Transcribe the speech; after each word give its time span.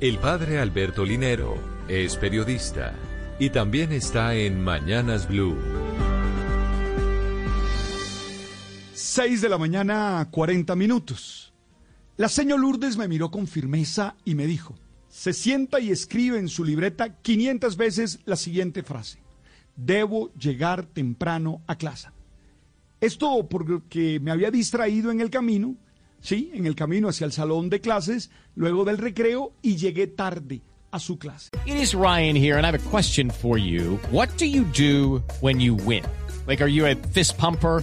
El 0.00 0.16
padre 0.16 0.58
Alberto 0.58 1.04
Linero 1.04 1.58
es 1.86 2.16
periodista 2.16 2.94
y 3.38 3.50
también 3.50 3.92
está 3.92 4.34
en 4.34 4.64
Mañanas 4.64 5.28
Blue. 5.28 5.58
6 8.94 9.42
de 9.42 9.48
la 9.50 9.58
mañana, 9.58 10.26
40 10.30 10.74
minutos. 10.74 11.52
La 12.16 12.30
señora 12.30 12.62
Lourdes 12.62 12.96
me 12.96 13.08
miró 13.08 13.30
con 13.30 13.46
firmeza 13.46 14.16
y 14.24 14.34
me 14.34 14.46
dijo, 14.46 14.74
se 15.10 15.34
sienta 15.34 15.80
y 15.80 15.90
escribe 15.90 16.38
en 16.38 16.48
su 16.48 16.64
libreta 16.64 17.20
500 17.20 17.76
veces 17.76 18.20
la 18.24 18.36
siguiente 18.36 18.82
frase. 18.82 19.18
Debo 19.76 20.32
llegar 20.32 20.86
temprano 20.86 21.60
a 21.66 21.76
clase. 21.76 22.08
Esto 23.02 23.46
porque 23.50 24.18
me 24.18 24.30
había 24.30 24.50
distraído 24.50 25.10
en 25.10 25.20
el 25.20 25.28
camino, 25.28 25.76
sí, 26.20 26.50
en 26.54 26.66
el 26.66 26.74
camino 26.74 27.08
hacia 27.08 27.24
el 27.24 27.32
salón 27.32 27.70
de 27.70 27.80
clases, 27.80 28.30
luego 28.54 28.84
del 28.84 28.98
recreo 28.98 29.52
y 29.62 29.76
llegué 29.76 30.06
tarde 30.06 30.62
a 30.90 30.98
su 30.98 31.18
clase. 31.18 31.50
It 31.66 31.76
is 31.76 31.94
Ryan 31.94 32.36
here 32.36 32.56
and 32.56 32.64
I 32.66 32.70
have 32.70 32.74
a 32.74 32.90
question 32.90 33.30
for 33.30 33.58
you. 33.58 33.98
What 34.10 34.28
do 34.38 34.46
you 34.46 34.64
do 34.64 35.22
when 35.40 35.60
you 35.60 35.74
win? 35.74 36.04
Like, 36.46 36.62
are 36.62 36.70
you 36.70 36.86
a 36.86 36.94
fist 36.94 37.38
pumper? 37.38 37.82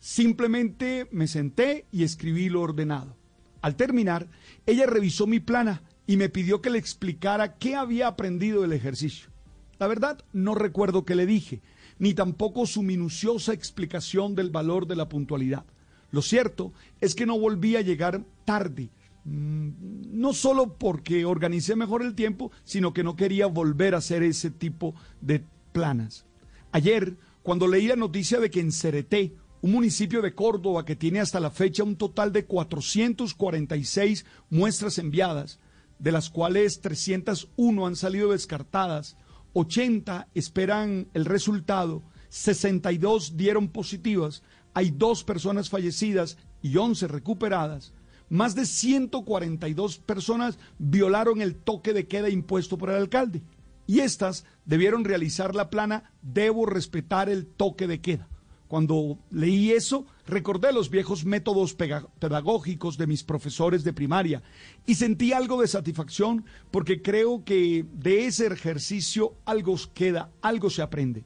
Simplemente 0.00 1.08
me 1.10 1.26
senté 1.26 1.86
y 1.90 2.04
escribí 2.04 2.48
lo 2.48 2.62
ordenado. 2.62 3.16
Al 3.60 3.76
terminar, 3.76 4.28
ella 4.66 4.86
revisó 4.86 5.26
mi 5.26 5.40
plana 5.40 5.82
y 6.06 6.16
me 6.16 6.28
pidió 6.28 6.62
que 6.62 6.70
le 6.70 6.78
explicara 6.78 7.56
qué 7.56 7.74
había 7.74 8.06
aprendido 8.06 8.62
del 8.62 8.72
ejercicio. 8.72 9.30
La 9.78 9.86
verdad, 9.86 10.24
no 10.32 10.54
recuerdo 10.54 11.04
qué 11.04 11.14
le 11.14 11.26
dije, 11.26 11.62
ni 11.98 12.14
tampoco 12.14 12.66
su 12.66 12.82
minuciosa 12.82 13.52
explicación 13.52 14.34
del 14.34 14.50
valor 14.50 14.86
de 14.86 14.96
la 14.96 15.08
puntualidad. 15.08 15.64
Lo 16.10 16.22
cierto 16.22 16.72
es 17.00 17.14
que 17.14 17.26
no 17.26 17.38
volví 17.38 17.76
a 17.76 17.82
llegar 17.82 18.24
tarde, 18.44 18.90
mm, 19.24 19.68
no 20.12 20.32
solo 20.32 20.78
porque 20.78 21.24
organicé 21.24 21.76
mejor 21.76 22.02
el 22.02 22.14
tiempo, 22.14 22.50
sino 22.64 22.92
que 22.92 23.04
no 23.04 23.14
quería 23.14 23.46
volver 23.46 23.94
a 23.94 23.98
hacer 23.98 24.22
ese 24.22 24.50
tipo 24.50 24.94
de 25.20 25.44
planas. 25.72 26.24
Ayer, 26.72 27.16
cuando 27.42 27.68
leí 27.68 27.86
la 27.86 27.96
noticia 27.96 28.40
de 28.40 28.50
que 28.50 28.60
en 28.60 28.72
Cereté, 28.72 29.34
un 29.60 29.72
municipio 29.72 30.22
de 30.22 30.34
Córdoba 30.34 30.84
que 30.84 30.96
tiene 30.96 31.20
hasta 31.20 31.40
la 31.40 31.50
fecha 31.50 31.82
un 31.82 31.96
total 31.96 32.32
de 32.32 32.44
446 32.44 34.24
muestras 34.50 34.98
enviadas, 34.98 35.58
de 35.98 36.12
las 36.12 36.30
cuales 36.30 36.80
301 36.80 37.86
han 37.86 37.96
salido 37.96 38.32
descartadas, 38.32 39.16
80 39.54 40.28
esperan 40.34 41.08
el 41.14 41.24
resultado, 41.24 42.02
62 42.28 43.36
dieron 43.36 43.68
positivas, 43.68 44.42
hay 44.74 44.90
dos 44.90 45.24
personas 45.24 45.70
fallecidas 45.70 46.38
y 46.62 46.76
11 46.76 47.08
recuperadas. 47.08 47.94
Más 48.28 48.54
de 48.54 48.66
142 48.66 49.98
personas 49.98 50.58
violaron 50.78 51.40
el 51.40 51.56
toque 51.56 51.92
de 51.94 52.06
queda 52.06 52.28
impuesto 52.28 52.76
por 52.76 52.90
el 52.90 52.96
alcalde 52.96 53.42
y 53.86 54.00
estas 54.00 54.44
debieron 54.66 55.04
realizar 55.04 55.54
la 55.54 55.70
plana 55.70 56.12
Debo 56.20 56.66
respetar 56.66 57.30
el 57.30 57.46
toque 57.46 57.86
de 57.86 58.00
queda. 58.02 58.28
Cuando 58.68 59.18
leí 59.30 59.72
eso, 59.72 60.06
recordé 60.26 60.72
los 60.74 60.90
viejos 60.90 61.24
métodos 61.24 61.74
pedagógicos 61.74 62.98
de 62.98 63.06
mis 63.06 63.24
profesores 63.24 63.82
de 63.82 63.94
primaria 63.94 64.42
y 64.86 64.94
sentí 64.94 65.32
algo 65.32 65.62
de 65.62 65.68
satisfacción 65.68 66.44
porque 66.70 67.00
creo 67.00 67.44
que 67.44 67.86
de 67.94 68.26
ese 68.26 68.46
ejercicio 68.46 69.34
algo 69.46 69.74
queda, 69.94 70.30
algo 70.42 70.68
se 70.68 70.82
aprende. 70.82 71.24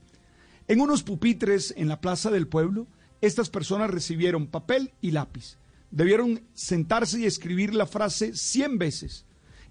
En 0.68 0.80
unos 0.80 1.02
pupitres 1.02 1.74
en 1.76 1.88
la 1.88 2.00
plaza 2.00 2.30
del 2.30 2.46
pueblo, 2.46 2.86
estas 3.20 3.50
personas 3.50 3.90
recibieron 3.90 4.46
papel 4.46 4.92
y 5.00 5.10
lápiz. 5.10 5.58
Debieron 5.90 6.42
sentarse 6.54 7.20
y 7.20 7.26
escribir 7.26 7.74
la 7.74 7.86
frase 7.86 8.36
100 8.36 8.78
veces. 8.78 9.26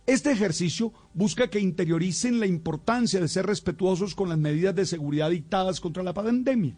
Este 0.06 0.32
ejercicio 0.32 0.94
busca 1.14 1.50
que 1.50 1.60
interioricen 1.62 2.42
la 2.42 2.48
importancia 2.48 3.22
de 3.22 3.30
ser 3.30 3.46
respetuosos 3.46 4.14
con 4.14 4.28
las 4.28 4.38
medidas 4.38 4.76
de 4.76 4.86
seguridad 4.86 5.30
dictadas 5.30 5.80
contra 5.80 6.04
la 6.04 6.14
pandemia. 6.14 6.76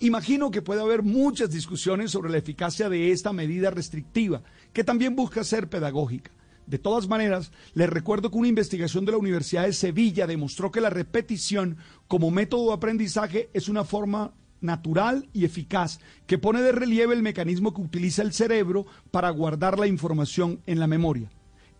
Imagino 0.00 0.50
que 0.50 0.62
puede 0.62 0.80
haber 0.80 1.02
muchas 1.02 1.50
discusiones 1.50 2.10
sobre 2.10 2.30
la 2.30 2.38
eficacia 2.38 2.88
de 2.88 3.10
esta 3.10 3.32
medida 3.32 3.70
restrictiva, 3.70 4.42
que 4.72 4.84
también 4.84 5.16
busca 5.16 5.44
ser 5.44 5.68
pedagógica. 5.68 6.30
De 6.66 6.78
todas 6.78 7.08
maneras, 7.08 7.52
les 7.74 7.90
recuerdo 7.90 8.30
que 8.30 8.38
una 8.38 8.48
investigación 8.48 9.04
de 9.04 9.12
la 9.12 9.18
Universidad 9.18 9.64
de 9.64 9.72
Sevilla 9.72 10.26
demostró 10.26 10.70
que 10.70 10.80
la 10.80 10.90
repetición 10.90 11.76
como 12.08 12.30
método 12.30 12.68
de 12.68 12.74
aprendizaje 12.74 13.50
es 13.52 13.68
una 13.68 13.84
forma 13.84 14.32
natural 14.62 15.28
y 15.34 15.44
eficaz 15.44 16.00
que 16.26 16.38
pone 16.38 16.62
de 16.62 16.72
relieve 16.72 17.14
el 17.14 17.22
mecanismo 17.22 17.74
que 17.74 17.82
utiliza 17.82 18.22
el 18.22 18.32
cerebro 18.32 18.86
para 19.10 19.28
guardar 19.30 19.78
la 19.78 19.86
información 19.86 20.60
en 20.66 20.80
la 20.80 20.86
memoria. 20.86 21.28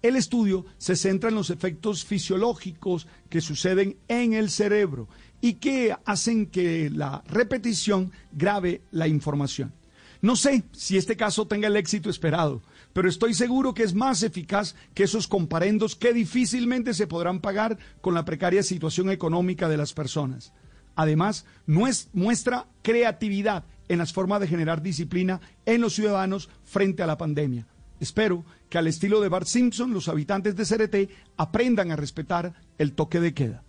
El 0.04 0.16
estudio 0.16 0.66
se 0.76 0.96
centra 0.96 1.30
en 1.30 1.34
los 1.34 1.48
efectos 1.48 2.04
fisiológicos 2.04 3.06
que 3.30 3.40
suceden 3.40 3.96
en 4.06 4.34
el 4.34 4.50
cerebro 4.50 5.08
y 5.40 5.54
que 5.54 5.96
hacen 6.04 6.44
que 6.44 6.90
la 6.90 7.24
repetición 7.26 8.12
grave 8.30 8.82
la 8.90 9.08
información. 9.08 9.72
No 10.20 10.36
sé 10.36 10.64
si 10.72 10.98
este 10.98 11.16
caso 11.16 11.46
tenga 11.46 11.68
el 11.68 11.76
éxito 11.78 12.10
esperado, 12.10 12.60
pero 12.92 13.08
estoy 13.08 13.32
seguro 13.32 13.72
que 13.72 13.82
es 13.82 13.94
más 13.94 14.22
eficaz 14.22 14.74
que 14.92 15.04
esos 15.04 15.26
comparendos 15.26 15.96
que 15.96 16.12
difícilmente 16.12 16.92
se 16.92 17.06
podrán 17.06 17.40
pagar 17.40 17.78
con 18.02 18.12
la 18.12 18.26
precaria 18.26 18.62
situación 18.62 19.08
económica 19.08 19.70
de 19.70 19.78
las 19.78 19.94
personas. 19.94 20.52
Además, 20.96 21.46
muestra 21.64 22.66
creatividad 22.82 23.64
en 23.88 23.96
las 23.96 24.12
formas 24.12 24.40
de 24.40 24.48
generar 24.48 24.82
disciplina 24.82 25.40
en 25.64 25.80
los 25.80 25.94
ciudadanos 25.94 26.50
frente 26.62 27.02
a 27.02 27.06
la 27.06 27.16
pandemia. 27.16 27.66
Espero 28.00 28.44
que 28.68 28.78
al 28.78 28.86
estilo 28.86 29.20
de 29.20 29.28
Bart 29.28 29.46
Simpson, 29.46 29.92
los 29.92 30.08
habitantes 30.08 30.56
de 30.56 30.64
CRT 30.64 31.10
aprendan 31.36 31.90
a 31.90 31.96
respetar 31.96 32.54
el 32.78 32.92
toque 32.92 33.20
de 33.20 33.34
queda. 33.34 33.62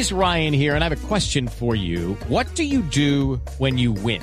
is 0.00 0.12
Ryan 0.12 0.54
here, 0.54 0.74
and 0.74 0.82
I 0.82 0.88
have 0.88 1.04
a 1.04 1.08
question 1.08 1.46
for 1.46 1.76
you. 1.76 2.14
What 2.26 2.54
do 2.54 2.64
you 2.64 2.80
do 2.80 3.38
when 3.58 3.76
you 3.76 3.92
win? 3.92 4.22